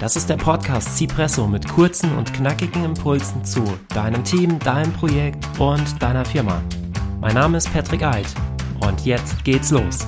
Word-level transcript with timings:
Das 0.00 0.14
ist 0.14 0.30
der 0.30 0.36
Podcast 0.36 0.96
Cipresso 0.96 1.48
mit 1.48 1.66
kurzen 1.66 2.16
und 2.16 2.32
knackigen 2.32 2.84
Impulsen 2.84 3.44
zu 3.44 3.64
deinem 3.88 4.22
Team, 4.22 4.60
deinem 4.60 4.92
Projekt 4.92 5.44
und 5.58 6.00
deiner 6.00 6.24
Firma. 6.24 6.62
Mein 7.20 7.34
Name 7.34 7.58
ist 7.58 7.72
Patrick 7.72 8.04
Eid 8.04 8.26
und 8.86 9.04
jetzt 9.04 9.44
geht's 9.44 9.72
los. 9.72 10.06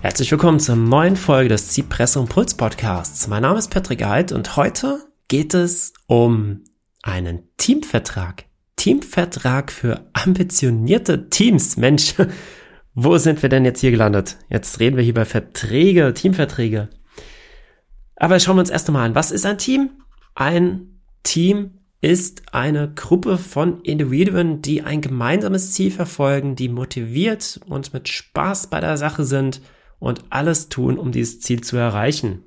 Herzlich 0.00 0.30
willkommen 0.30 0.60
zur 0.60 0.76
neuen 0.76 1.14
Folge 1.14 1.50
des 1.50 1.68
Cipresso 1.72 2.20
Impuls 2.20 2.54
Podcasts. 2.54 3.28
Mein 3.28 3.42
Name 3.42 3.58
ist 3.58 3.68
Patrick 3.68 4.02
Eid 4.02 4.32
und 4.32 4.56
heute 4.56 5.04
geht 5.28 5.52
es 5.52 5.92
um 6.06 6.64
einen 7.02 7.50
Teamvertrag. 7.58 8.46
Teamvertrag 8.76 9.70
für 9.70 10.08
ambitionierte 10.14 11.28
Teams. 11.28 11.76
Mensch, 11.76 12.14
wo 12.94 13.16
sind 13.18 13.42
wir 13.42 13.48
denn 13.48 13.64
jetzt 13.64 13.80
hier 13.80 13.90
gelandet? 13.90 14.36
Jetzt 14.50 14.78
reden 14.80 14.96
wir 14.96 15.02
hier 15.02 15.12
über 15.12 15.24
Verträge, 15.24 16.12
Teamverträge. 16.14 16.88
Aber 18.16 18.38
schauen 18.38 18.56
wir 18.56 18.60
uns 18.60 18.70
erst 18.70 18.88
einmal 18.88 19.06
an. 19.06 19.14
Was 19.14 19.30
ist 19.30 19.46
ein 19.46 19.58
Team? 19.58 19.90
Ein 20.34 21.00
Team 21.22 21.78
ist 22.00 22.52
eine 22.52 22.92
Gruppe 22.92 23.38
von 23.38 23.80
Individuen, 23.82 24.60
die 24.60 24.82
ein 24.82 25.00
gemeinsames 25.00 25.72
Ziel 25.72 25.90
verfolgen, 25.90 26.56
die 26.56 26.68
motiviert 26.68 27.60
und 27.66 27.94
mit 27.94 28.08
Spaß 28.08 28.68
bei 28.68 28.80
der 28.80 28.96
Sache 28.96 29.24
sind 29.24 29.62
und 29.98 30.24
alles 30.30 30.68
tun, 30.68 30.98
um 30.98 31.12
dieses 31.12 31.40
Ziel 31.40 31.62
zu 31.62 31.76
erreichen. 31.76 32.42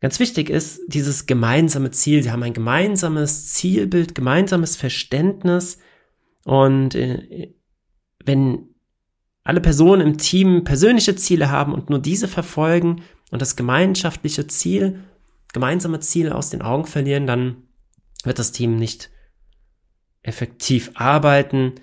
Ganz 0.00 0.18
wichtig 0.20 0.50
ist 0.50 0.80
dieses 0.86 1.26
gemeinsame 1.26 1.90
Ziel. 1.90 2.22
Sie 2.22 2.30
haben 2.30 2.42
ein 2.42 2.54
gemeinsames 2.54 3.52
Zielbild, 3.52 4.14
gemeinsames 4.14 4.76
Verständnis. 4.76 5.78
Und 6.44 6.94
äh, 6.94 7.52
wenn 8.24 8.71
alle 9.44 9.60
Personen 9.60 10.06
im 10.06 10.18
Team 10.18 10.64
persönliche 10.64 11.16
Ziele 11.16 11.50
haben 11.50 11.72
und 11.72 11.90
nur 11.90 11.98
diese 11.98 12.28
verfolgen 12.28 13.02
und 13.30 13.42
das 13.42 13.56
gemeinschaftliche 13.56 14.46
Ziel, 14.46 15.00
gemeinsame 15.52 16.00
Ziel 16.00 16.30
aus 16.30 16.50
den 16.50 16.62
Augen 16.62 16.86
verlieren, 16.86 17.26
dann 17.26 17.56
wird 18.24 18.38
das 18.38 18.52
Team 18.52 18.76
nicht 18.76 19.10
effektiv 20.22 20.92
arbeiten 20.94 21.74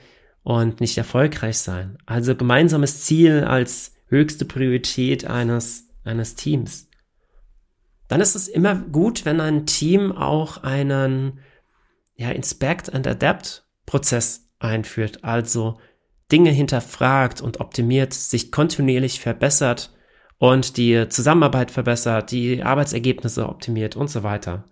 und 0.44 0.80
nicht 0.80 0.98
erfolgreich 0.98 1.58
sein. 1.58 1.98
Also 2.06 2.36
gemeinsames 2.36 3.04
Ziel 3.04 3.44
als 3.44 3.94
höchste 4.08 4.46
Priorität 4.46 5.26
eines, 5.26 5.90
eines 6.04 6.36
Teams. 6.36 6.90
Dann 8.08 8.22
ist 8.22 8.36
es 8.36 8.48
immer 8.48 8.76
gut, 8.76 9.26
wenn 9.26 9.40
ein 9.42 9.66
Team 9.66 10.12
auch 10.12 10.64
einen 10.64 11.40
ja, 12.16 12.32
Inspect 12.32 12.94
and 12.94 13.06
Adapt 13.06 13.66
Prozess 13.86 14.50
einführt. 14.58 15.24
Also 15.24 15.80
Dinge 16.32 16.52
hinterfragt 16.52 17.42
und 17.42 17.60
optimiert, 17.60 18.14
sich 18.14 18.52
kontinuierlich 18.52 19.20
verbessert 19.20 19.92
und 20.38 20.78
die 20.78 21.08
Zusammenarbeit 21.10 21.72
verbessert, 21.72 22.32
die 22.32 22.64
Arbeitsergebnisse 22.64 23.48
optimiert 23.48 23.96
und 23.96 24.10
so 24.10 24.24
weiter. 24.24 24.66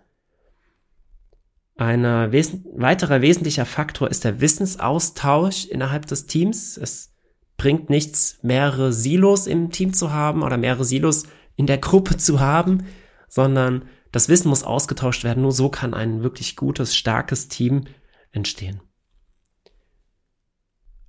Ein 1.76 2.02
wes 2.32 2.58
weiterer 2.74 3.20
wesentlicher 3.20 3.64
Faktor 3.64 4.10
ist 4.10 4.24
der 4.24 4.40
Wissensaustausch 4.40 5.66
innerhalb 5.66 6.06
des 6.06 6.26
Teams. 6.26 6.76
Es 6.76 7.14
bringt 7.56 7.88
nichts, 7.88 8.38
mehrere 8.42 8.92
Silos 8.92 9.46
im 9.46 9.70
Team 9.70 9.92
zu 9.92 10.12
haben 10.12 10.42
oder 10.42 10.56
mehrere 10.56 10.84
Silos 10.84 11.24
in 11.54 11.66
der 11.66 11.78
Gruppe 11.78 12.16
zu 12.16 12.40
haben, 12.40 12.86
sondern 13.28 13.82
das 14.10 14.28
Wissen 14.28 14.48
muss 14.48 14.64
ausgetauscht 14.64 15.22
werden. 15.22 15.42
Nur 15.42 15.52
so 15.52 15.68
kann 15.68 15.94
ein 15.94 16.22
wirklich 16.22 16.56
gutes, 16.56 16.96
starkes 16.96 17.48
Team 17.48 17.84
entstehen. 18.32 18.80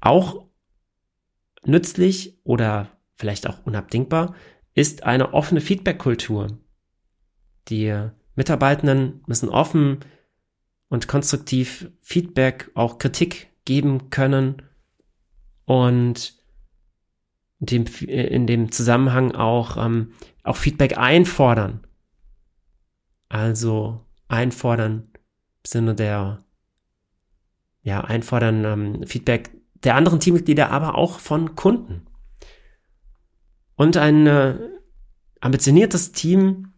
Auch 0.02 0.46
nützlich 1.66 2.40
oder 2.44 2.90
vielleicht 3.16 3.48
auch 3.48 3.66
unabdingbar 3.66 4.36
ist 4.74 5.04
eine 5.04 5.34
offene 5.34 5.62
Feedback-Kultur. 5.62 6.58
Die 7.68 8.10
Mitarbeitenden 8.36 9.22
müssen 9.28 9.50
offen 9.50 10.00
und 10.88 11.08
konstruktiv 11.08 11.92
Feedback, 12.00 12.72
auch 12.74 12.98
Kritik 12.98 13.50
geben 13.66 14.10
können 14.10 14.62
und 15.66 16.40
in 17.60 17.66
dem, 17.66 17.86
in 18.08 18.48
dem 18.48 18.72
Zusammenhang 18.72 19.34
auch, 19.34 19.78
ähm, 19.78 20.14
auch 20.44 20.56
Feedback 20.56 20.98
einfordern. 20.98 21.86
Also 23.28 24.06
einfordern 24.28 25.10
im 25.14 25.68
Sinne 25.68 25.94
der, 25.94 26.44
ja, 27.84 28.02
einfordern 28.02 28.66
ähm, 28.66 29.06
Feedback 29.06 29.52
der 29.84 29.96
anderen 29.96 30.20
Teammitglieder, 30.20 30.72
aber 30.72 30.96
auch 30.96 31.20
von 31.20 31.56
Kunden. 31.56 32.06
Und 33.76 33.98
ein 33.98 34.28
äh, 34.28 34.60
ambitioniertes 35.40 36.12
Team 36.12 36.74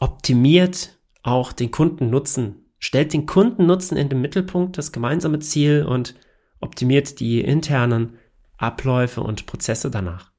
optimiert 0.00 0.98
auch 1.22 1.52
den 1.52 1.70
Kundennutzen, 1.70 2.66
stellt 2.78 3.12
den 3.12 3.26
Kundennutzen 3.26 3.96
in 3.96 4.08
den 4.08 4.20
Mittelpunkt, 4.20 4.78
das 4.78 4.92
gemeinsame 4.92 5.38
Ziel 5.40 5.84
und 5.84 6.14
optimiert 6.60 7.20
die 7.20 7.40
internen 7.40 8.18
Abläufe 8.56 9.20
und 9.20 9.46
Prozesse 9.46 9.90
danach. 9.90 10.32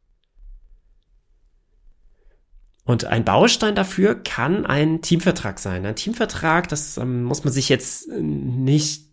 Und 2.83 3.05
ein 3.05 3.23
Baustein 3.23 3.75
dafür 3.75 4.15
kann 4.15 4.65
ein 4.65 5.01
Teamvertrag 5.01 5.59
sein. 5.59 5.85
Ein 5.85 5.95
Teamvertrag, 5.95 6.67
das 6.69 6.97
ähm, 6.97 7.23
muss 7.23 7.43
man 7.43 7.53
sich 7.53 7.69
jetzt 7.69 8.09
nicht 8.09 9.08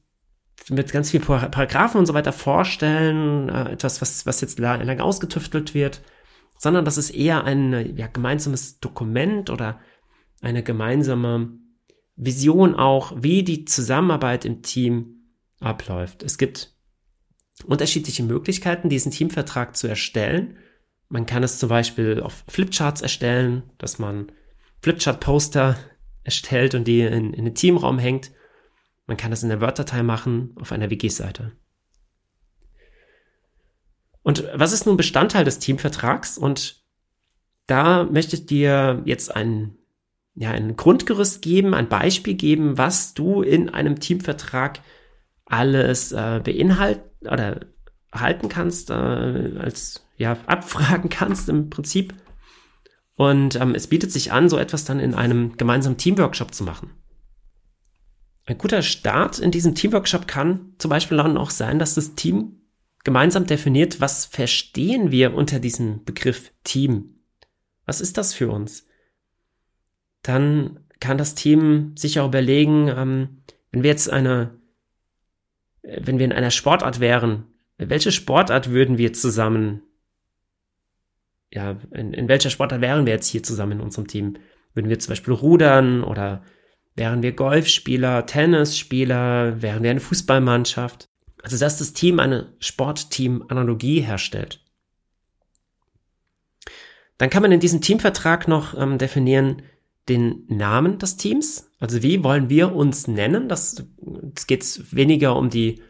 mit 0.68 0.92
ganz 0.92 1.10
vielen 1.10 1.22
Paragraphen 1.22 1.98
und 1.98 2.06
so 2.06 2.14
weiter 2.14 2.32
vorstellen, 2.32 3.48
äh, 3.48 3.72
etwas, 3.72 4.00
was, 4.00 4.26
was 4.26 4.40
jetzt 4.40 4.58
lange 4.58 5.02
ausgetüftelt 5.02 5.74
wird, 5.74 6.02
sondern 6.58 6.84
das 6.84 6.98
ist 6.98 7.10
eher 7.10 7.44
ein 7.44 7.96
ja, 7.96 8.06
gemeinsames 8.06 8.80
Dokument 8.80 9.50
oder 9.50 9.80
eine 10.40 10.62
gemeinsame 10.62 11.58
Vision 12.16 12.74
auch, 12.74 13.12
wie 13.16 13.42
die 13.42 13.64
Zusammenarbeit 13.64 14.44
im 14.44 14.62
Team 14.62 15.30
abläuft. 15.60 16.22
Es 16.22 16.38
gibt 16.38 16.74
unterschiedliche 17.64 18.22
Möglichkeiten, 18.22 18.88
diesen 18.88 19.12
Teamvertrag 19.12 19.76
zu 19.76 19.86
erstellen. 19.86 20.58
Man 21.08 21.26
kann 21.26 21.42
es 21.42 21.58
zum 21.58 21.68
Beispiel 21.68 22.20
auf 22.20 22.44
Flipcharts 22.48 23.02
erstellen, 23.02 23.62
dass 23.78 23.98
man 23.98 24.32
Flipchart-Poster 24.82 25.76
erstellt 26.24 26.74
und 26.74 26.84
die 26.84 27.00
in, 27.00 27.32
in 27.32 27.44
den 27.44 27.54
Teamraum 27.54 27.98
hängt. 27.98 28.32
Man 29.06 29.16
kann 29.16 29.30
das 29.30 29.42
in 29.42 29.48
der 29.48 29.60
Word-Datei 29.60 30.02
machen 30.02 30.54
auf 30.60 30.72
einer 30.72 30.90
Wiki-Seite. 30.90 31.52
Und 34.22 34.44
was 34.52 34.72
ist 34.72 34.86
nun 34.86 34.96
Bestandteil 34.96 35.44
des 35.44 35.60
Teamvertrags? 35.60 36.36
Und 36.36 36.82
da 37.66 38.04
möchte 38.04 38.34
ich 38.34 38.46
dir 38.46 39.02
jetzt 39.04 39.34
ein, 39.34 39.76
ja, 40.34 40.50
ein 40.50 40.74
Grundgerüst 40.74 41.42
geben, 41.42 41.74
ein 41.74 41.88
Beispiel 41.88 42.34
geben, 42.34 42.76
was 42.76 43.14
du 43.14 43.42
in 43.42 43.68
einem 43.68 44.00
Teamvertrag 44.00 44.80
alles 45.44 46.10
äh, 46.10 46.40
beinhalten 46.42 47.28
oder 47.28 47.60
halten 48.12 48.48
kannst, 48.48 48.90
äh, 48.90 48.94
als 48.94 50.04
ja, 50.16 50.36
abfragen 50.46 51.08
kannst 51.08 51.48
im 51.48 51.70
Prinzip. 51.70 52.12
Und 53.14 53.54
ähm, 53.56 53.74
es 53.76 53.86
bietet 53.86 54.10
sich 54.10 54.32
an, 54.32 54.48
so 54.48 54.58
etwas 54.58 54.84
dann 54.84 54.98
in 54.98 55.14
einem 55.14 55.56
gemeinsamen 55.56 55.96
Teamworkshop 55.96 56.52
zu 56.52 56.64
machen. 56.64 56.90
Ein 58.46 58.58
guter 58.58 58.82
Start 58.82 59.40
in 59.40 59.50
diesem 59.50 59.74
Teamworkshop 59.74 60.28
kann 60.28 60.74
zum 60.78 60.88
Beispiel 60.88 61.18
auch 61.18 61.50
sein, 61.50 61.80
dass 61.80 61.94
das 61.94 62.14
Team 62.14 62.60
gemeinsam 63.02 63.46
definiert, 63.46 64.00
was 64.00 64.24
verstehen 64.24 65.10
wir 65.10 65.34
unter 65.34 65.58
diesem 65.58 66.04
Begriff 66.04 66.52
Team? 66.62 67.20
Was 67.84 68.00
ist 68.00 68.16
das 68.18 68.34
für 68.34 68.50
uns? 68.50 68.86
Dann 70.22 70.80
kann 71.00 71.18
das 71.18 71.34
Team 71.34 71.96
sich 71.96 72.20
auch 72.20 72.28
überlegen, 72.28 72.88
ähm, 72.88 73.42
wenn 73.70 73.82
wir 73.82 73.90
jetzt 73.90 74.08
eine, 74.10 74.60
wenn 75.82 76.18
wir 76.18 76.24
in 76.24 76.32
einer 76.32 76.50
Sportart 76.50 77.00
wären, 77.00 77.46
welche 77.78 78.12
Sportart 78.12 78.70
würden 78.70 78.96
wir 78.96 79.12
zusammen, 79.12 79.82
ja, 81.52 81.78
in, 81.92 82.12
in 82.12 82.28
welcher 82.28 82.50
Sportart 82.50 82.80
wären 82.80 83.06
wir 83.06 83.12
jetzt 83.12 83.28
hier 83.28 83.42
zusammen 83.42 83.72
in 83.72 83.80
unserem 83.80 84.06
Team? 84.06 84.38
Würden 84.72 84.88
wir 84.88 84.98
zum 84.98 85.10
Beispiel 85.10 85.34
rudern 85.34 86.02
oder 86.04 86.42
Wären 86.96 87.22
wir 87.22 87.32
Golfspieler, 87.32 88.24
Tennisspieler, 88.26 89.60
wären 89.60 89.82
wir 89.82 89.90
eine 89.90 90.00
Fußballmannschaft? 90.00 91.08
Also, 91.42 91.58
dass 91.58 91.78
das 91.78 91.92
Team 91.92 92.18
eine 92.18 92.54
Sportteam-Analogie 92.58 94.00
herstellt. 94.00 94.64
Dann 97.18 97.30
kann 97.30 97.42
man 97.42 97.52
in 97.52 97.60
diesem 97.60 97.80
Teamvertrag 97.80 98.48
noch 98.48 98.76
ähm, 98.76 98.98
definieren 98.98 99.62
den 100.08 100.44
Namen 100.48 100.98
des 100.98 101.16
Teams. 101.16 101.70
Also 101.78 102.02
wie 102.02 102.22
wollen 102.22 102.48
wir 102.48 102.74
uns 102.74 103.08
nennen? 103.08 103.48
Das, 103.48 103.84
das 103.98 104.46
geht 104.46 104.94
weniger 104.94 105.36
um 105.36 105.50
die, 105.50 105.82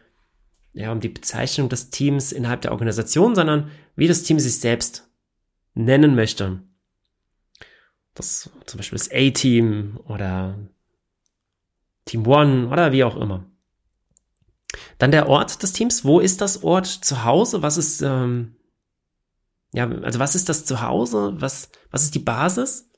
ja, 0.73 0.91
um 0.91 0.99
die 0.99 1.09
Bezeichnung 1.09 1.69
des 1.69 1.89
Teams 1.89 2.31
innerhalb 2.31 2.61
der 2.61 2.71
Organisation, 2.71 3.35
sondern 3.35 3.71
wie 3.95 4.07
das 4.07 4.23
Team 4.23 4.39
sich 4.39 4.57
selbst 4.59 5.09
nennen 5.73 6.15
möchte. 6.15 6.61
Das 8.13 8.49
zum 8.65 8.77
Beispiel 8.77 8.97
das 8.97 9.11
A-Team 9.11 9.99
oder 10.05 10.57
Team 12.07 12.25
One 12.25 12.69
oder 12.69 12.91
wie 12.91 13.03
auch 13.03 13.15
immer. 13.15 13.45
Dann 14.97 15.11
der 15.11 15.29
Ort 15.29 15.61
des 15.61 15.73
Teams. 15.73 16.03
Wo 16.03 16.19
ist 16.19 16.41
das 16.41 16.63
Ort 16.63 16.87
zu 16.87 17.23
Hause? 17.23 17.61
Was 17.61 17.77
ist, 17.77 18.01
ähm, 18.01 18.55
Ja, 19.73 19.87
also 19.87 20.19
was 20.19 20.35
ist 20.35 20.49
das 20.49 20.65
Zuhause? 20.65 21.35
Was, 21.39 21.69
was 21.91 22.03
ist 22.03 22.15
die 22.15 22.19
Basis? 22.19 22.89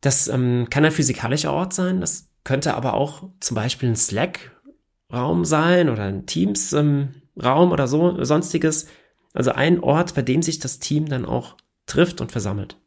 Das 0.00 0.28
ähm, 0.28 0.68
kann 0.70 0.84
ein 0.84 0.92
physikalischer 0.92 1.52
Ort 1.52 1.72
sein, 1.72 2.00
das 2.00 2.30
könnte 2.44 2.74
aber 2.74 2.94
auch 2.94 3.30
zum 3.40 3.56
Beispiel 3.56 3.88
ein 3.88 3.96
Slack-Raum 3.96 5.44
sein 5.44 5.88
oder 5.88 6.04
ein 6.04 6.26
Teams-Raum 6.26 7.12
ähm, 7.42 7.72
oder 7.72 7.88
so, 7.88 8.22
sonstiges. 8.24 8.86
Also 9.34 9.50
ein 9.52 9.80
Ort, 9.80 10.14
bei 10.14 10.22
dem 10.22 10.42
sich 10.42 10.58
das 10.58 10.78
Team 10.78 11.06
dann 11.06 11.24
auch 11.24 11.56
trifft 11.86 12.20
und 12.20 12.32
versammelt. 12.32 12.78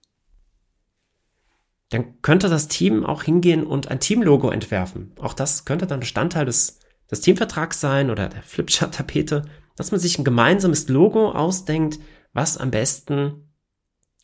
Dann 1.91 2.21
könnte 2.21 2.49
das 2.49 2.69
Team 2.69 3.05
auch 3.05 3.23
hingehen 3.23 3.65
und 3.65 3.89
ein 3.89 3.99
Teamlogo 3.99 4.49
entwerfen. 4.49 5.13
Auch 5.19 5.33
das 5.33 5.65
könnte 5.65 5.85
dann 5.85 5.99
Bestandteil 5.99 6.45
des, 6.45 6.79
des 7.11 7.19
Teamvertrags 7.19 7.81
sein 7.81 8.09
oder 8.09 8.29
der 8.29 8.43
Flipchart-Tapete, 8.43 9.43
dass 9.75 9.91
man 9.91 9.99
sich 9.99 10.17
ein 10.17 10.23
gemeinsames 10.23 10.87
Logo 10.87 11.31
ausdenkt, 11.31 11.99
was 12.33 12.57
am 12.57 12.71
besten 12.71 13.53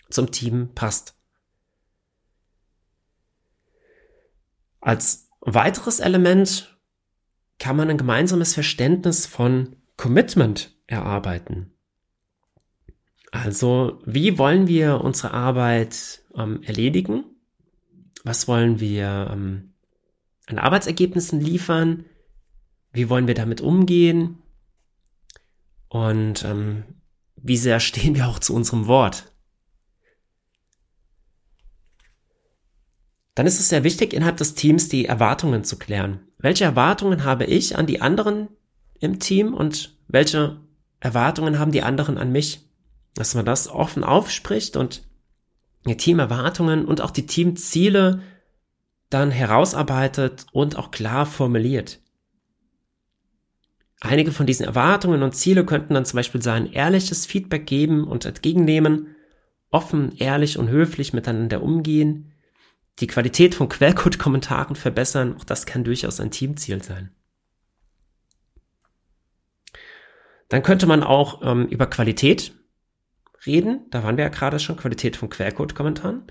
zum 0.10 0.31
Team 0.31 0.74
passt. 0.75 1.16
Als 4.80 5.30
weiteres 5.42 6.00
Element 6.00 6.78
kann 7.60 7.75
man 7.75 7.90
ein 7.90 7.98
gemeinsames 7.98 8.54
Verständnis 8.54 9.25
von 9.25 9.75
Commitment 9.98 10.74
erarbeiten. 10.88 11.74
Also, 13.31 14.00
wie 14.06 14.38
wollen 14.38 14.68
wir 14.68 15.02
unsere 15.02 15.34
Arbeit 15.34 16.24
ähm, 16.34 16.64
erledigen? 16.64 17.25
Was 18.28 18.50
wollen 18.50 18.82
wir 18.82 19.30
ähm, 19.32 19.74
an 20.48 20.60
Arbeitsergebnissen 20.60 21.40
liefern? 21.40 22.04
Wie 22.92 23.10
wollen 23.10 23.26
wir 23.26 23.36
damit 23.36 23.62
umgehen? 23.62 24.40
Und 25.88 26.44
ähm, 26.44 26.84
wie 27.38 27.56
sehr 27.56 27.80
stehen 27.80 28.16
wir 28.16 28.28
auch 28.28 28.40
zu 28.40 28.54
unserem 28.54 28.88
Wort? 28.88 29.32
Dann 33.34 33.48
ist 33.48 33.62
es 33.62 33.70
sehr 33.70 33.86
wichtig, 33.86 34.14
innerhalb 34.14 34.36
des 34.36 34.56
Teams 34.56 34.90
die 34.90 35.06
Erwartungen 35.06 35.64
zu 35.64 35.80
klären. 35.80 36.28
Welche 36.38 36.66
Erwartungen 36.66 37.24
habe 37.24 37.46
ich 37.46 37.78
an 37.78 37.88
die 37.88 38.02
anderen 38.02 38.50
im 39.00 39.20
Team 39.20 39.54
und 39.54 39.98
welche 40.10 40.60
Erwartungen 41.00 41.60
haben 41.60 41.72
die 41.72 41.84
anderen 41.84 42.18
an 42.18 42.34
mich? 42.34 42.68
dass 43.18 43.34
man 43.34 43.46
das 43.46 43.68
offen 43.68 44.04
aufspricht 44.04 44.78
und 44.78 45.06
Teamerwartungen 45.86 46.86
und 46.86 47.02
auch 47.02 47.12
die 47.12 47.26
Teamziele 47.26 48.22
dann 49.10 49.32
herausarbeitet 49.32 50.46
und 50.52 50.76
auch 50.78 50.92
klar 50.92 51.26
formuliert. 51.26 52.00
Einige 54.00 54.32
von 54.32 54.46
diesen 54.46 54.66
Erwartungen 54.66 55.24
und 55.24 55.36
Ziele 55.36 55.66
könnten 55.66 55.94
dann 55.94 56.06
zum 56.06 56.18
Beispiel 56.18 56.42
sein, 56.42 56.72
ehrliches 56.72 57.26
Feedback 57.26 57.66
geben 57.66 58.04
und 58.04 58.26
entgegennehmen, 58.26 59.16
offen, 59.72 60.16
ehrlich 60.18 60.60
und 60.60 60.70
höflich 60.70 61.14
miteinander 61.14 61.64
umgehen, 61.64 62.34
die 63.00 63.08
Qualität 63.08 63.56
von 63.56 63.70
Quellcode-Kommentaren 63.70 64.76
verbessern, 64.76 65.36
auch 65.38 65.44
das 65.44 65.66
kann 65.66 65.84
durchaus 65.84 66.20
ein 66.20 66.32
Teamziel 66.32 66.84
sein. 66.84 67.12
Dann 70.50 70.64
könnte 70.64 70.88
man 70.88 71.04
auch 71.04 71.42
ähm, 71.44 71.68
über 71.68 71.88
Qualität 71.88 72.54
reden. 73.48 73.86
Da 73.90 74.04
waren 74.04 74.18
wir 74.18 74.26
ja 74.26 74.30
gerade 74.30 74.60
schon, 74.60 74.78
Qualität 74.78 75.16
von 75.16 75.30
Quellcode-Kommentaren. 75.30 76.24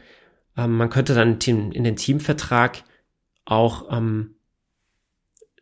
Ähm, 0.57 0.77
man 0.77 0.91
könnte 0.91 1.15
dann 1.15 1.39
in 1.39 1.85
den 1.85 1.97
Teamvertrag 1.97 2.85
auch 3.45 3.87
ähm, 3.91 4.37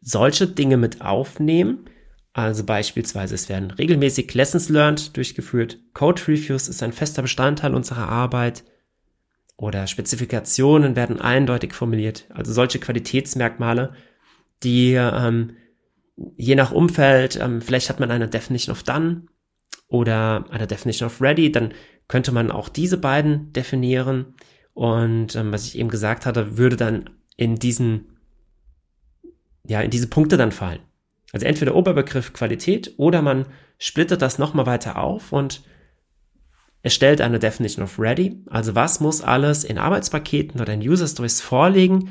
solche 0.00 0.46
Dinge 0.46 0.76
mit 0.76 1.00
aufnehmen. 1.00 1.88
Also 2.32 2.64
beispielsweise, 2.64 3.34
es 3.34 3.48
werden 3.48 3.70
regelmäßig 3.70 4.34
Lessons 4.34 4.68
Learned 4.68 5.16
durchgeführt. 5.16 5.78
Code 5.94 6.22
Reviews 6.26 6.68
ist 6.68 6.82
ein 6.82 6.92
fester 6.92 7.22
Bestandteil 7.22 7.74
unserer 7.74 8.08
Arbeit. 8.08 8.64
Oder 9.56 9.86
Spezifikationen 9.86 10.96
werden 10.96 11.20
eindeutig 11.20 11.74
formuliert. 11.74 12.26
Also 12.30 12.52
solche 12.52 12.80
Qualitätsmerkmale, 12.80 13.94
die 14.64 14.94
ähm, 14.94 15.56
je 16.36 16.56
nach 16.56 16.72
Umfeld, 16.72 17.38
ähm, 17.40 17.60
vielleicht 17.60 17.88
hat 17.88 18.00
man 18.00 18.10
eine 18.10 18.28
Definition 18.28 18.72
of 18.72 18.82
Done 18.82 19.26
oder 19.88 20.46
eine 20.50 20.66
Definition 20.66 21.06
of 21.06 21.20
Ready, 21.20 21.52
dann 21.52 21.72
könnte 22.08 22.32
man 22.32 22.50
auch 22.50 22.68
diese 22.68 22.98
beiden 22.98 23.52
definieren. 23.52 24.34
Und 24.72 25.36
ähm, 25.36 25.52
was 25.52 25.66
ich 25.66 25.78
eben 25.78 25.88
gesagt 25.88 26.26
hatte, 26.26 26.56
würde 26.56 26.76
dann 26.76 27.10
in 27.36 27.56
diesen, 27.56 28.18
ja, 29.66 29.80
in 29.80 29.90
diese 29.90 30.08
Punkte 30.08 30.36
dann 30.36 30.52
fallen. 30.52 30.80
Also 31.32 31.46
entweder 31.46 31.74
Oberbegriff 31.74 32.32
Qualität 32.32 32.94
oder 32.96 33.22
man 33.22 33.46
splittet 33.78 34.22
das 34.22 34.38
nochmal 34.38 34.66
weiter 34.66 34.98
auf 34.98 35.32
und 35.32 35.62
erstellt 36.82 37.20
eine 37.20 37.38
Definition 37.38 37.82
of 37.82 37.98
Ready. 37.98 38.44
Also 38.46 38.74
was 38.74 39.00
muss 39.00 39.20
alles 39.20 39.64
in 39.64 39.78
Arbeitspaketen 39.78 40.60
oder 40.60 40.74
in 40.74 40.80
User 40.80 41.08
Stories 41.08 41.40
vorliegen, 41.40 42.10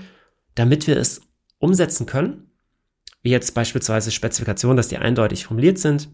damit 0.56 0.88
wir 0.88 0.98
es 0.98 1.22
umsetzen 1.60 2.06
können. 2.06 2.52
Wie 3.22 3.30
jetzt 3.30 3.54
beispielsweise 3.54 4.12
Spezifikationen, 4.12 4.75
dass 4.75 4.90
die 4.90 4.98
eindeutig 4.98 5.46
formuliert 5.46 5.78
sind, 5.78 6.10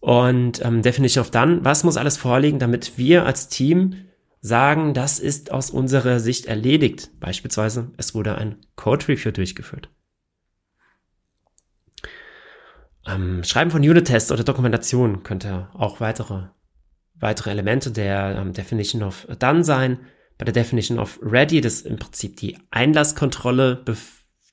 und 0.00 0.64
ähm, 0.64 0.82
Definition 0.82 1.22
of 1.22 1.30
Done, 1.30 1.60
was 1.62 1.84
muss 1.84 1.96
alles 1.96 2.16
vorliegen, 2.16 2.58
damit 2.58 2.98
wir 2.98 3.26
als 3.26 3.48
Team 3.48 4.06
sagen, 4.40 4.94
das 4.94 5.18
ist 5.18 5.50
aus 5.50 5.70
unserer 5.70 6.20
Sicht 6.20 6.46
erledigt. 6.46 7.10
Beispielsweise, 7.20 7.90
es 7.96 8.14
wurde 8.14 8.36
ein 8.36 8.56
Code 8.76 9.08
Review 9.08 9.32
durchgeführt. 9.32 9.88
Ähm, 13.06 13.44
Schreiben 13.44 13.70
von 13.70 13.82
Unit-Tests 13.82 14.32
oder 14.32 14.44
Dokumentation 14.44 15.22
könnte 15.22 15.68
auch 15.74 16.00
weitere, 16.00 16.48
weitere 17.14 17.50
Elemente 17.50 17.90
der 17.90 18.36
ähm, 18.36 18.52
Definition 18.52 19.02
of 19.02 19.26
Done 19.38 19.64
sein. 19.64 20.00
Bei 20.38 20.44
der 20.44 20.54
Definition 20.54 20.98
of 20.98 21.18
Ready, 21.22 21.60
das 21.60 21.80
im 21.82 21.98
Prinzip 21.98 22.36
die 22.36 22.58
Einlasskontrolle, 22.70 23.84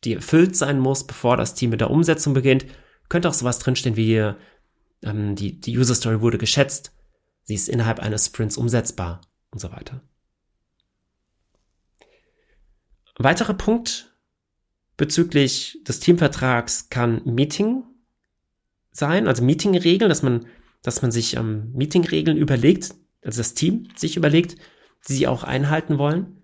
die 0.04 0.14
erfüllt 0.14 0.56
sein 0.56 0.80
muss, 0.80 1.06
bevor 1.06 1.36
das 1.36 1.56
Team 1.56 1.72
mit 1.72 1.82
der 1.82 1.90
Umsetzung 1.90 2.34
beginnt. 2.34 2.66
Könnte 3.10 3.28
auch 3.28 3.34
sowas 3.34 3.60
drinstehen 3.60 3.98
wie 3.98 4.32
ähm, 5.04 5.36
die, 5.36 5.60
die 5.60 5.78
User 5.78 5.96
Story 5.96 6.22
wurde 6.22 6.38
geschätzt, 6.38 6.92
sie 7.44 7.56
ist 7.56 7.70
innerhalb 7.70 8.00
eines 8.00 8.28
Sprints 8.28 8.58
umsetzbar 8.58 9.22
und 9.52 9.60
so 9.60 9.72
weiter. 9.72 10.02
Weiterer 13.18 13.54
Punkt 13.54 14.14
bezüglich 14.98 15.80
des 15.88 16.00
Teamvertrags 16.00 16.90
kann 16.90 17.22
Meeting 17.26 17.84
sein, 18.92 19.28
also 19.28 19.44
Meetingregeln, 19.44 20.10
dass 20.10 20.24
man, 20.24 20.46
dass 20.82 21.02
man 21.02 21.12
sich 21.12 21.36
ähm, 21.36 21.72
Meetingregeln 21.74 22.38
überlegt, 22.38 22.96
also 23.24 23.40
das 23.40 23.54
Team 23.54 23.88
sich 23.96 24.18
überlegt, 24.18 24.56
die 25.08 25.14
sie 25.14 25.28
auch 25.28 25.44
einhalten 25.44 25.98
wollen. 25.98 26.44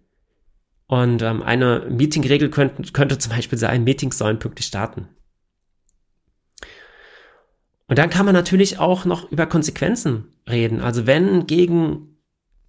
Und 0.88 1.22
ähm, 1.22 1.44
eine 1.44 1.88
Meetingregel 1.90 2.50
könnte, 2.50 2.92
könnte 2.92 3.20
zum 3.20 3.32
Beispiel 3.32 3.60
sein, 3.60 3.84
Meetings 3.84 4.18
sollen 4.18 4.40
pünktlich 4.40 4.66
starten. 4.66 5.08
Und 7.90 7.98
dann 7.98 8.12
kann 8.12 8.26
man 8.26 8.36
natürlich 8.36 8.78
auch 8.78 9.04
noch 9.04 9.32
über 9.32 9.48
Konsequenzen 9.48 10.26
reden. 10.48 10.80
Also 10.80 11.08
wenn 11.08 11.48
gegen 11.48 12.18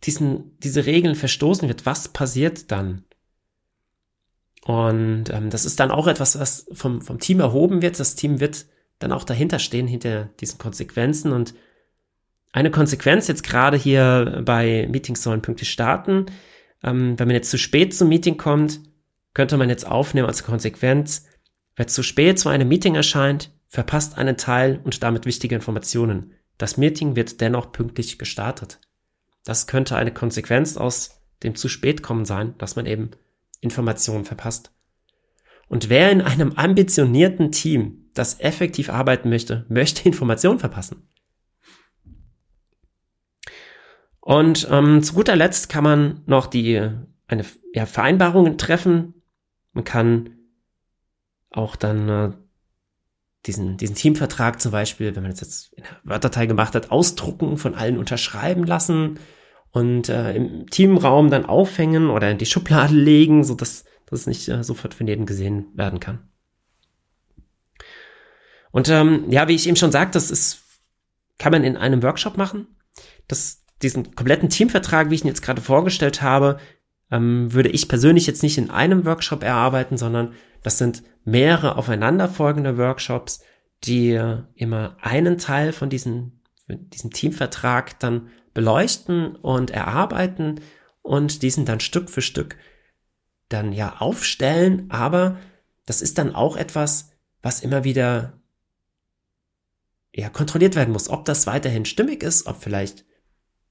diesen, 0.03 0.59
diese 0.61 0.87
Regeln 0.87 1.15
verstoßen 1.15 1.69
wird, 1.69 1.85
was 1.85 2.09
passiert 2.09 2.71
dann? 2.71 3.05
Und 4.65 5.27
ähm, 5.29 5.51
das 5.51 5.67
ist 5.67 5.79
dann 5.79 5.91
auch 5.91 6.07
etwas, 6.07 6.39
was 6.39 6.67
vom, 6.73 7.03
vom 7.03 7.21
Team 7.21 7.41
erhoben 7.41 7.83
wird. 7.83 8.01
Das 8.01 8.15
Team 8.15 8.41
wird 8.41 8.65
dann 8.99 9.13
auch 9.13 9.25
dahinter 9.25 9.59
stehen, 9.59 9.87
hinter 9.87 10.31
diesen 10.41 10.59
Konsequenzen. 10.59 11.33
Und 11.33 11.55
eine 12.53 12.71
Konsequenz 12.71 13.29
jetzt 13.29 13.43
gerade 13.43 13.77
hier 13.77 14.43
bei 14.47 14.89
Meetings 14.91 15.23
sollen 15.23 15.43
pünktlich 15.43 15.69
starten. 15.69 16.27
Ähm, 16.83 17.19
wenn 17.19 17.29
man 17.29 17.37
jetzt 17.37 17.51
zu 17.51 17.59
spät 17.59 17.95
zum 17.95 18.09
Meeting 18.09 18.39
kommt, 18.39 18.81
könnte 19.35 19.59
man 19.59 19.69
jetzt 19.69 19.87
aufnehmen 19.87 20.29
als 20.29 20.45
Konsequenz, 20.45 21.27
wer 21.77 21.89
zu 21.89 22.03
spät 22.03 22.39
zu 22.39 22.49
einem 22.49 22.69
Meeting 22.69 22.95
erscheint, 22.95 23.51
verpasst 23.71 24.19
einen 24.19 24.37
Teil 24.37 24.81
und 24.83 25.03
damit 25.03 25.25
wichtige 25.25 25.55
Informationen. 25.55 26.35
Das 26.59 26.77
Meeting 26.77 27.17
wird 27.17 27.41
dennoch 27.41 27.73
pünktlich 27.73 28.19
gestartet. 28.19 28.81
Das 29.45 29.67
könnte 29.67 29.97
eine 29.97 30.13
Konsequenz 30.13 30.77
aus 30.77 31.23
dem 31.43 31.55
zu 31.55 31.69
spät 31.69 32.03
kommen 32.03 32.27
sein, 32.27 32.55
dass 32.59 32.77
man 32.77 32.85
eben 32.85 33.13
Informationen 33.61 34.27
verpasst. 34.27 34.73
Und 35.69 35.89
wer 35.89 36.11
in 36.11 36.21
einem 36.21 36.53
ambitionierten 36.53 37.53
Team, 37.53 38.11
das 38.13 38.41
effektiv 38.41 38.91
arbeiten 38.91 39.31
möchte, 39.31 39.65
möchte 39.69 40.07
Informationen 40.07 40.59
verpassen. 40.59 41.09
Und 44.21 44.69
ähm, 44.71 45.03
zu 45.03 45.15
guter 45.15 45.37
Letzt 45.37 45.69
kann 45.69 45.85
man 45.85 46.23
noch 46.27 46.49
die 46.49 46.91
eine 47.29 47.45
ja, 47.73 47.87
Vereinbarungen 47.87 48.59
treffen. 48.59 49.23
Man 49.73 49.85
kann 49.85 50.39
auch 51.51 51.77
dann 51.77 52.09
äh, 52.09 52.33
diesen, 53.47 53.77
diesen 53.77 53.97
Teamvertrag 53.97 54.61
zum 54.61 54.73
Beispiel, 54.73 55.15
wenn 55.17 55.23
man 55.23 55.33
das 55.33 55.41
jetzt 55.41 55.73
in 55.73 55.85
der 55.85 56.13
Word-Datei 56.13 56.47
gemacht 56.47 56.75
hat, 56.75 56.91
ausdrucken, 56.91 57.57
von 57.57 57.75
allen 57.75 57.99
unterschreiben 57.99 58.65
lassen 58.65 59.19
und 59.71 60.09
äh, 60.09 60.35
im 60.35 60.69
Teamraum 60.69 61.31
dann 61.31 61.47
aufhängen 61.47 62.11
oder 62.11 62.31
in 62.31 62.39
die 62.39 62.47
Schublade 62.47 62.95
legen, 62.95 63.45
so 63.45 63.55
dass 63.55 63.85
das 64.07 64.27
nicht 64.27 64.49
äh, 64.49 64.63
sofort 64.63 64.95
von 64.95 65.07
jedem 65.07 65.27
gesehen 65.27 65.67
werden 65.75 66.01
kann. 66.01 66.29
Und 68.73 68.89
ähm, 68.89 69.25
ja, 69.31 69.49
wie 69.49 69.55
ich 69.55 69.67
eben 69.67 69.77
schon 69.77 69.93
sagte, 69.93 70.13
das 70.15 70.31
ist 70.31 70.61
kann 71.41 71.51
man 71.51 71.65
in 71.65 71.77
einem 71.77 72.03
Workshop 72.05 72.37
machen. 72.37 72.69
Das, 73.27 73.65
diesen 73.83 74.15
kompletten 74.15 74.51
Teamvertrag, 74.51 75.11
wie 75.11 75.17
ich 75.17 75.25
ihn 75.25 75.29
jetzt 75.29 75.43
gerade 75.43 75.63
vorgestellt 75.63 76.23
habe, 76.23 76.59
ähm, 77.11 77.53
würde 77.53 77.69
ich 77.69 77.89
persönlich 77.89 78.27
jetzt 78.27 78.43
nicht 78.43 78.59
in 78.59 78.71
einem 78.71 79.05
Workshop 79.05 79.43
erarbeiten, 79.43 79.97
sondern 79.97 80.35
das 80.63 80.79
sind 80.79 81.03
mehrere 81.25 81.77
aufeinanderfolgende 81.77 82.77
Workshops, 82.77 83.43
die 83.85 84.21
immer 84.55 84.97
einen 85.01 85.39
Teil 85.39 85.73
von 85.73 85.89
diesem, 85.89 86.41
diesem 86.69 87.11
Teamvertrag 87.11 87.99
dann 87.99 88.29
beleuchten 88.53 89.37
und 89.37 89.71
erarbeiten 89.71 90.61
und 91.03 91.43
diesen 91.43 91.65
dann 91.65 91.81
Stück 91.81 92.11
für 92.11 92.23
Stück 92.23 92.57
dann 93.49 93.73
ja 93.73 93.97
aufstellen, 93.99 94.87
aber 94.91 95.39
das 95.87 96.03
ist 96.03 96.19
dann 96.19 96.35
auch 96.35 96.57
etwas, 96.57 97.11
was 97.43 97.61
immer 97.61 97.85
wieder 97.85 98.41
ja 100.15 100.29
kontrolliert 100.29 100.77
werden 100.77 100.93
muss, 100.93 101.09
ob 101.09 101.25
das 101.25 101.47
weiterhin 101.47 101.85
stimmig 101.85 102.23
ist, 102.23 102.47
ob 102.47 102.63
vielleicht 102.63 103.05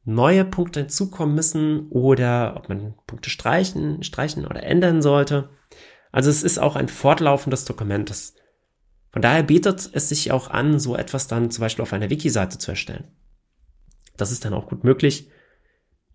neue 0.05 0.45
Punkte 0.45 0.81
hinzukommen 0.81 1.35
müssen 1.35 1.87
oder 1.89 2.55
ob 2.57 2.69
man 2.69 2.95
Punkte 3.05 3.29
streichen, 3.29 4.03
streichen 4.03 4.45
oder 4.45 4.63
ändern 4.63 5.01
sollte. 5.01 5.49
Also 6.11 6.29
es 6.29 6.43
ist 6.43 6.57
auch 6.57 6.75
ein 6.75 6.87
fortlaufendes 6.87 7.65
Dokument. 7.65 8.11
Von 9.11 9.21
daher 9.21 9.43
bietet 9.43 9.89
es 9.93 10.09
sich 10.09 10.31
auch 10.31 10.49
an, 10.49 10.79
so 10.79 10.95
etwas 10.95 11.27
dann 11.27 11.51
zum 11.51 11.61
Beispiel 11.61 11.83
auf 11.83 11.93
einer 11.93 12.09
Wiki-Seite 12.09 12.57
zu 12.57 12.71
erstellen. 12.71 13.07
Das 14.17 14.31
ist 14.31 14.45
dann 14.45 14.53
auch 14.53 14.67
gut 14.67 14.83
möglich. 14.83 15.29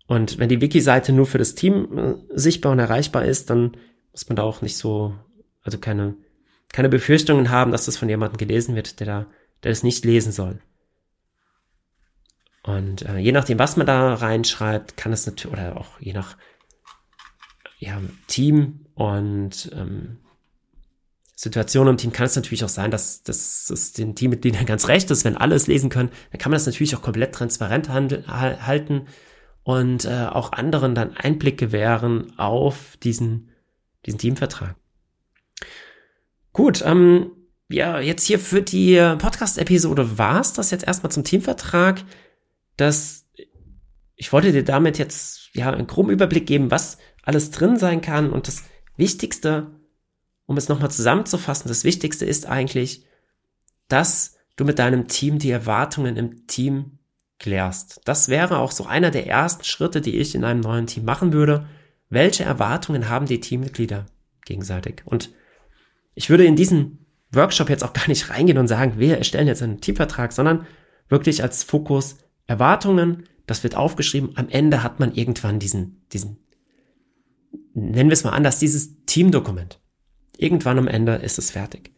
Und 0.07 0.37
wenn 0.37 0.49
die 0.49 0.61
Wiki-Seite 0.61 1.13
nur 1.13 1.25
für 1.25 1.37
das 1.37 1.55
Team 1.55 1.97
äh, 1.97 2.15
sichtbar 2.29 2.71
und 2.71 2.79
erreichbar 2.79 3.25
ist, 3.25 3.49
dann 3.49 3.75
muss 4.11 4.29
man 4.29 4.35
da 4.35 4.43
auch 4.43 4.61
nicht 4.61 4.77
so, 4.77 5.15
also 5.61 5.77
keine, 5.77 6.15
keine 6.71 6.89
Befürchtungen 6.89 7.49
haben, 7.49 7.71
dass 7.71 7.85
das 7.85 7.97
von 7.97 8.07
jemandem 8.07 8.37
gelesen 8.37 8.75
wird, 8.75 8.99
der 8.99 9.07
da, 9.07 9.27
der 9.63 9.71
es 9.71 9.83
nicht 9.83 10.05
lesen 10.05 10.31
soll. 10.31 10.61
Und 12.65 13.03
äh, 13.03 13.17
je 13.17 13.31
nachdem, 13.31 13.59
was 13.59 13.77
man 13.77 13.85
da 13.85 14.15
reinschreibt, 14.15 14.97
kann 14.97 15.13
es 15.13 15.27
natürlich, 15.27 15.53
oder 15.53 15.77
auch 15.77 15.99
je 15.99 16.13
nach 16.13 16.35
ja, 17.77 18.01
Team 18.25 18.87
und 18.95 19.69
ähm, 19.75 20.17
Situation 21.35 21.87
im 21.87 21.97
Team 21.97 22.11
kann 22.11 22.25
es 22.25 22.35
natürlich 22.35 22.63
auch 22.63 22.69
sein, 22.69 22.89
dass, 22.89 23.21
dass 23.21 23.69
es 23.69 23.93
den 23.93 24.15
Teammitgliedern 24.15 24.65
ganz 24.65 24.87
recht 24.87 25.11
ist, 25.11 25.25
wenn 25.25 25.37
alle 25.37 25.53
es 25.53 25.67
lesen 25.67 25.91
können, 25.91 26.09
dann 26.31 26.39
kann 26.39 26.49
man 26.49 26.55
das 26.55 26.65
natürlich 26.65 26.95
auch 26.95 27.03
komplett 27.03 27.35
transparent 27.35 27.89
handel, 27.89 28.25
halten 28.27 29.05
und 29.61 30.05
äh, 30.05 30.25
auch 30.25 30.51
anderen 30.51 30.95
dann 30.95 31.15
Einblick 31.15 31.59
gewähren 31.59 32.33
auf 32.39 32.97
diesen, 33.03 33.51
diesen 34.07 34.17
Teamvertrag. 34.17 34.75
Gut, 36.51 36.81
ähm, 36.83 37.29
ja, 37.69 37.99
jetzt 37.99 38.25
hier 38.25 38.39
für 38.39 38.63
die 38.63 38.95
Podcast-Episode 39.19 40.17
war 40.17 40.41
es 40.41 40.53
das 40.53 40.71
jetzt 40.71 40.87
erstmal 40.87 41.11
zum 41.11 41.23
Teamvertrag 41.23 42.03
dass 42.77 43.25
ich 44.15 44.31
wollte 44.31 44.51
dir 44.51 44.63
damit 44.63 44.97
jetzt 44.97 45.49
ja 45.53 45.71
einen 45.71 45.87
groben 45.87 46.09
Überblick 46.09 46.47
geben, 46.47 46.71
was 46.71 46.97
alles 47.23 47.51
drin 47.51 47.77
sein 47.77 48.01
kann. 48.01 48.31
Und 48.31 48.47
das 48.47 48.63
Wichtigste, 48.97 49.71
um 50.45 50.57
es 50.57 50.69
nochmal 50.69 50.91
zusammenzufassen, 50.91 51.67
das 51.67 51.83
Wichtigste 51.83 52.25
ist 52.25 52.45
eigentlich, 52.45 53.05
dass 53.87 54.37
du 54.55 54.63
mit 54.63 54.79
deinem 54.79 55.07
Team 55.07 55.37
die 55.39 55.51
Erwartungen 55.51 56.15
im 56.15 56.47
Team 56.47 56.99
klärst. 57.39 58.01
Das 58.05 58.29
wäre 58.29 58.59
auch 58.59 58.71
so 58.71 58.85
einer 58.85 59.11
der 59.11 59.27
ersten 59.27 59.65
Schritte, 59.65 59.99
die 59.99 60.17
ich 60.17 60.35
in 60.35 60.45
einem 60.45 60.61
neuen 60.61 60.87
Team 60.87 61.03
machen 61.03 61.33
würde. 61.33 61.67
Welche 62.09 62.43
Erwartungen 62.43 63.09
haben 63.09 63.25
die 63.25 63.41
Teammitglieder 63.41 64.05
gegenseitig? 64.45 65.01
Und 65.05 65.33
ich 66.13 66.29
würde 66.29 66.45
in 66.45 66.55
diesen 66.55 67.05
Workshop 67.31 67.69
jetzt 67.69 67.83
auch 67.83 67.91
gar 67.91 68.07
nicht 68.07 68.29
reingehen 68.29 68.57
und 68.57 68.69
sagen, 68.69 68.97
wir 68.97 69.17
erstellen 69.17 69.47
jetzt 69.47 69.61
einen 69.61 69.81
Teamvertrag, 69.81 70.31
sondern 70.31 70.65
wirklich 71.09 71.43
als 71.43 71.63
Fokus 71.63 72.17
Erwartungen, 72.47 73.23
das 73.47 73.63
wird 73.63 73.75
aufgeschrieben. 73.75 74.31
Am 74.35 74.49
Ende 74.49 74.83
hat 74.83 74.99
man 74.99 75.13
irgendwann 75.13 75.59
diesen, 75.59 76.05
diesen, 76.11 76.37
nennen 77.73 78.09
wir 78.09 78.13
es 78.13 78.23
mal 78.23 78.31
anders, 78.31 78.59
dieses 78.59 79.03
Teamdokument. 79.05 79.79
Irgendwann 80.37 80.79
am 80.79 80.87
Ende 80.87 81.13
ist 81.15 81.37
es 81.37 81.51
fertig. 81.51 81.91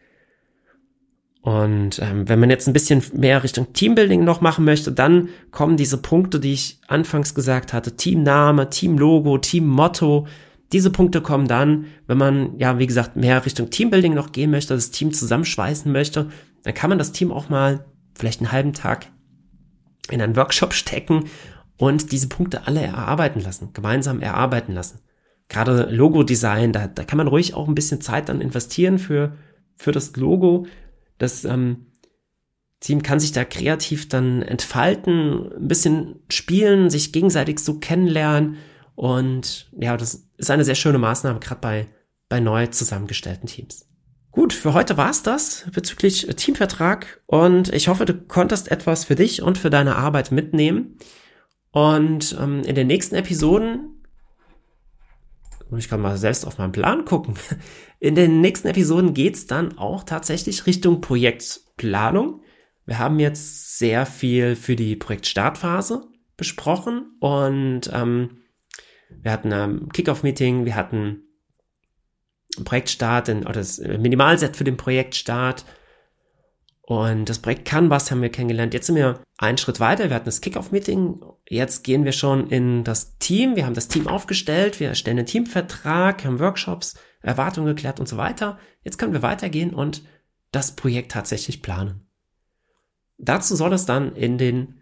Und 1.41 1.99
ähm, 1.99 2.27
wenn 2.27 2.39
man 2.39 2.49
jetzt 2.49 2.67
ein 2.67 2.73
bisschen 2.73 3.01
mehr 3.13 3.41
Richtung 3.41 3.71
Teambuilding 3.71 4.23
noch 4.23 4.41
machen 4.41 4.65
möchte, 4.65 4.91
dann 4.91 5.29
kommen 5.51 5.77
diese 5.77 5.97
Punkte, 5.97 6.41
die 6.41 6.51
ich 6.51 6.81
anfangs 6.87 7.33
gesagt 7.35 7.71
hatte, 7.71 7.95
Teamname, 7.95 8.69
Teamlogo, 8.69 9.37
Teammotto. 9.37 10.27
Diese 10.73 10.91
Punkte 10.91 11.21
kommen 11.21 11.47
dann, 11.47 11.85
wenn 12.05 12.17
man, 12.17 12.59
ja, 12.59 12.79
wie 12.79 12.87
gesagt, 12.87 13.15
mehr 13.15 13.45
Richtung 13.45 13.69
Teambuilding 13.69 14.13
noch 14.13 14.33
gehen 14.33 14.51
möchte, 14.51 14.73
das 14.73 14.91
Team 14.91 15.13
zusammenschweißen 15.13 15.89
möchte, 15.89 16.27
dann 16.63 16.73
kann 16.73 16.89
man 16.89 16.99
das 16.99 17.13
Team 17.13 17.31
auch 17.31 17.47
mal 17.47 17.85
vielleicht 18.13 18.41
einen 18.41 18.51
halben 18.51 18.73
Tag 18.73 19.07
in 20.09 20.21
einen 20.21 20.35
Workshop 20.35 20.73
stecken 20.73 21.25
und 21.77 22.11
diese 22.11 22.27
Punkte 22.27 22.67
alle 22.67 22.81
erarbeiten 22.81 23.39
lassen, 23.39 23.71
gemeinsam 23.73 24.21
erarbeiten 24.21 24.73
lassen. 24.73 24.99
Gerade 25.49 25.87
Logo-Design, 25.89 26.73
da, 26.73 26.87
da 26.87 27.03
kann 27.03 27.17
man 27.17 27.27
ruhig 27.27 27.53
auch 27.53 27.67
ein 27.67 27.75
bisschen 27.75 28.01
Zeit 28.01 28.29
dann 28.29 28.41
investieren 28.41 28.99
für, 28.99 29.37
für 29.75 29.91
das 29.91 30.15
Logo. 30.15 30.67
Das 31.17 31.45
ähm, 31.45 31.87
Team 32.79 33.01
kann 33.01 33.19
sich 33.19 33.31
da 33.31 33.45
kreativ 33.45 34.09
dann 34.09 34.41
entfalten, 34.41 35.51
ein 35.53 35.67
bisschen 35.67 36.19
spielen, 36.29 36.89
sich 36.89 37.13
gegenseitig 37.13 37.59
so 37.59 37.79
kennenlernen. 37.79 38.57
Und 38.95 39.69
ja, 39.79 39.95
das 39.95 40.27
ist 40.37 40.51
eine 40.51 40.65
sehr 40.65 40.75
schöne 40.75 40.97
Maßnahme, 40.97 41.39
gerade 41.39 41.61
bei, 41.61 41.87
bei 42.29 42.39
neu 42.39 42.67
zusammengestellten 42.67 43.47
Teams. 43.47 43.86
Gut, 44.37 44.53
für 44.53 44.75
heute 44.75 44.97
war's 44.97 45.23
das 45.23 45.65
bezüglich 45.73 46.27
Teamvertrag 46.27 47.23
und 47.25 47.73
ich 47.73 47.87
hoffe, 47.87 48.05
du 48.05 48.13
konntest 48.13 48.69
etwas 48.69 49.03
für 49.03 49.15
dich 49.15 49.41
und 49.41 49.57
für 49.57 49.71
deine 49.71 49.95
Arbeit 49.95 50.31
mitnehmen. 50.31 50.99
Und 51.71 52.37
ähm, 52.39 52.61
in 52.61 52.75
den 52.75 52.85
nächsten 52.85 53.15
Episoden, 53.15 54.03
ich 55.75 55.89
kann 55.89 56.01
mal 56.01 56.17
selbst 56.17 56.45
auf 56.45 56.59
meinen 56.59 56.71
Plan 56.71 57.03
gucken, 57.03 57.33
in 57.99 58.13
den 58.13 58.39
nächsten 58.39 58.67
Episoden 58.67 59.15
geht's 59.15 59.47
dann 59.47 59.75
auch 59.79 60.03
tatsächlich 60.03 60.67
Richtung 60.67 61.01
Projektplanung. 61.01 62.43
Wir 62.85 62.99
haben 62.99 63.17
jetzt 63.17 63.79
sehr 63.79 64.05
viel 64.05 64.55
für 64.55 64.75
die 64.75 64.95
Projektstartphase 64.95 66.05
besprochen 66.37 67.17
und 67.21 67.89
ähm, 67.91 68.37
wir 69.09 69.31
hatten 69.31 69.51
ein 69.51 69.89
Kickoff-Meeting, 69.89 70.65
wir 70.65 70.75
hatten 70.75 71.26
Projektstart 72.63 73.29
oder 73.29 73.53
das 73.53 73.79
Minimalset 73.79 74.55
für 74.55 74.63
den 74.63 74.77
Projektstart. 74.77 75.65
Und 76.81 77.27
das 77.27 77.39
Projekt 77.39 77.65
Canvas 77.65 78.11
haben 78.11 78.21
wir 78.21 78.29
kennengelernt. 78.29 78.73
Jetzt 78.73 78.87
sind 78.87 78.95
wir 78.95 79.19
einen 79.37 79.57
Schritt 79.57 79.81
weiter. 79.81 80.09
Wir 80.09 80.15
hatten 80.15 80.25
das 80.25 80.39
Kickoff-Meeting. 80.39 81.19
Jetzt 81.49 81.83
gehen 81.83 82.05
wir 82.05 82.13
schon 82.13 82.47
in 82.47 82.85
das 82.85 83.17
Team. 83.17 83.57
Wir 83.57 83.65
haben 83.65 83.73
das 83.73 83.89
Team 83.89 84.07
aufgestellt. 84.07 84.79
Wir 84.79 84.87
erstellen 84.87 85.17
einen 85.17 85.27
Teamvertrag, 85.27 86.23
haben 86.23 86.39
Workshops, 86.39 86.97
Erwartungen 87.21 87.67
geklärt 87.67 87.99
und 87.99 88.07
so 88.07 88.15
weiter. 88.15 88.57
Jetzt 88.83 88.97
können 88.97 89.11
wir 89.11 89.21
weitergehen 89.21 89.73
und 89.73 90.03
das 90.51 90.77
Projekt 90.77 91.11
tatsächlich 91.11 91.61
planen. 91.61 92.07
Dazu 93.17 93.55
soll 93.55 93.73
es 93.73 93.85
dann 93.85 94.15
in 94.15 94.37
den 94.37 94.81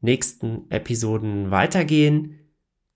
nächsten 0.00 0.70
Episoden 0.70 1.50
weitergehen. 1.50 2.41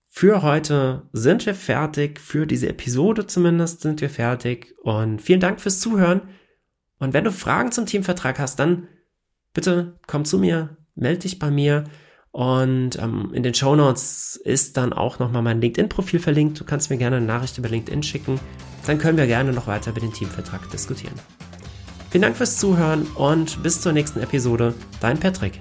Für 0.07 0.41
heute 0.41 1.03
sind 1.13 1.45
wir 1.45 1.53
fertig. 1.53 2.19
Für 2.19 2.47
diese 2.47 2.69
Episode 2.69 3.27
zumindest 3.27 3.81
sind 3.81 4.01
wir 4.01 4.09
fertig. 4.09 4.73
Und 4.81 5.21
vielen 5.21 5.39
Dank 5.39 5.61
fürs 5.61 5.79
Zuhören. 5.79 6.21
Und 6.99 7.13
wenn 7.13 7.23
du 7.23 7.31
Fragen 7.31 7.71
zum 7.71 7.85
Teamvertrag 7.85 8.39
hast, 8.39 8.59
dann 8.59 8.87
bitte 9.53 9.99
komm 10.07 10.25
zu 10.25 10.39
mir, 10.39 10.77
melde 10.95 11.19
dich 11.19 11.39
bei 11.39 11.51
mir. 11.51 11.83
Und 12.31 12.99
ähm, 12.99 13.31
in 13.33 13.43
den 13.43 13.53
Show 13.53 13.75
Notes 13.75 14.39
ist 14.43 14.77
dann 14.77 14.93
auch 14.93 15.19
nochmal 15.19 15.41
mein 15.41 15.61
LinkedIn-Profil 15.61 16.19
verlinkt. 16.19 16.59
Du 16.59 16.65
kannst 16.65 16.89
mir 16.89 16.97
gerne 16.97 17.17
eine 17.17 17.25
Nachricht 17.25 17.57
über 17.57 17.69
LinkedIn 17.69 18.03
schicken. 18.03 18.39
Dann 18.85 18.99
können 18.99 19.17
wir 19.17 19.27
gerne 19.27 19.53
noch 19.53 19.67
weiter 19.67 19.91
über 19.91 19.99
den 19.99 20.13
Teamvertrag 20.13 20.69
diskutieren. 20.71 21.15
Vielen 22.09 22.21
Dank 22.21 22.37
fürs 22.37 22.57
Zuhören 22.57 23.05
und 23.15 23.61
bis 23.63 23.81
zur 23.81 23.91
nächsten 23.91 24.21
Episode. 24.21 24.73
Dein 25.01 25.19
Patrick. 25.19 25.59